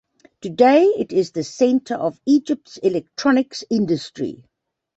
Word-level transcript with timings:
Today 0.41 0.83
it 0.97 1.13
is 1.13 1.29
the 1.29 1.43
center 1.43 1.93
of 1.93 2.19
Egypt's 2.25 2.77
electronics 2.77 3.63
industry. 3.69 4.43